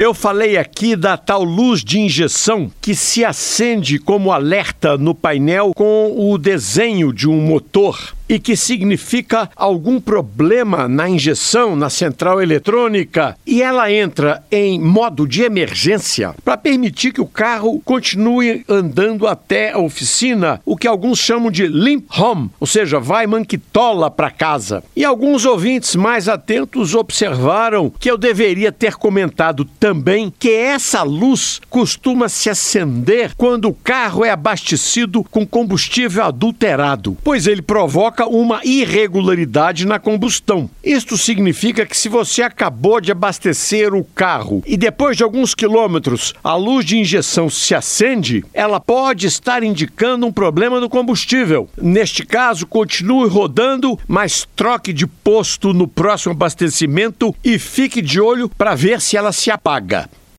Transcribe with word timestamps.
Eu 0.00 0.14
falei 0.14 0.56
aqui 0.56 0.96
da 0.96 1.18
tal 1.18 1.44
luz 1.44 1.84
de 1.84 2.00
injeção 2.00 2.72
que 2.80 2.94
se 2.94 3.22
acende 3.22 3.98
como 3.98 4.32
alerta 4.32 4.96
no 4.96 5.14
painel 5.14 5.72
com 5.76 6.14
o 6.16 6.38
desenho 6.38 7.12
de 7.12 7.28
um 7.28 7.38
motor 7.38 8.14
e 8.30 8.38
que 8.38 8.56
significa 8.56 9.50
algum 9.56 10.00
problema 10.00 10.86
na 10.86 11.08
injeção 11.08 11.74
na 11.74 11.90
central 11.90 12.40
eletrônica 12.40 13.36
e 13.44 13.60
ela 13.60 13.92
entra 13.92 14.44
em 14.52 14.78
modo 14.80 15.26
de 15.26 15.42
emergência 15.42 16.32
para 16.44 16.56
permitir 16.56 17.12
que 17.12 17.20
o 17.20 17.26
carro 17.26 17.82
continue 17.84 18.64
andando 18.68 19.26
até 19.26 19.72
a 19.72 19.78
oficina, 19.78 20.60
o 20.64 20.76
que 20.76 20.86
alguns 20.86 21.18
chamam 21.18 21.50
de 21.50 21.66
limp 21.66 22.06
home, 22.16 22.50
ou 22.60 22.68
seja, 22.68 23.00
vai 23.00 23.26
manquitola 23.26 24.08
para 24.08 24.30
casa. 24.30 24.84
E 24.94 25.04
alguns 25.04 25.44
ouvintes 25.44 25.96
mais 25.96 26.28
atentos 26.28 26.94
observaram 26.94 27.92
que 27.98 28.08
eu 28.08 28.16
deveria 28.16 28.70
ter 28.70 28.94
comentado 28.94 29.64
também 29.64 30.32
que 30.38 30.52
essa 30.52 31.02
luz 31.02 31.60
costuma 31.68 32.28
se 32.28 32.48
acender 32.48 33.32
quando 33.36 33.64
o 33.66 33.74
carro 33.74 34.24
é 34.24 34.30
abastecido 34.30 35.24
com 35.24 35.44
combustível 35.44 36.22
adulterado, 36.22 37.16
pois 37.24 37.48
ele 37.48 37.62
provoca 37.62 38.19
provoca 38.20 38.28
uma 38.28 38.60
irregularidade 38.64 39.86
na 39.86 39.98
combustão. 39.98 40.68
Isto 40.84 41.16
significa 41.16 41.86
que 41.86 41.96
se 41.96 42.08
você 42.08 42.42
acabou 42.42 43.00
de 43.00 43.12
abastecer 43.12 43.94
o 43.94 44.04
carro 44.04 44.62
e 44.66 44.76
depois 44.76 45.16
de 45.16 45.22
alguns 45.22 45.54
quilômetros 45.54 46.34
a 46.44 46.54
luz 46.54 46.84
de 46.84 46.98
injeção 46.98 47.48
se 47.48 47.74
acende, 47.74 48.44
ela 48.52 48.78
pode 48.78 49.26
estar 49.26 49.62
indicando 49.62 50.26
um 50.26 50.32
problema 50.32 50.80
no 50.80 50.90
combustível. 50.90 51.68
Neste 51.80 52.26
caso, 52.26 52.66
continue 52.66 53.28
rodando, 53.28 53.98
mas 54.06 54.46
troque 54.54 54.92
de 54.92 55.06
posto 55.06 55.72
no 55.72 55.88
próximo 55.88 56.32
abastecimento 56.32 57.34
e 57.42 57.58
fique 57.58 58.02
de 58.02 58.20
olho 58.20 58.48
para 58.48 58.74
ver 58.74 59.00
se 59.00 59.16
ela 59.16 59.32
se 59.32 59.50
apaga. 59.50 60.08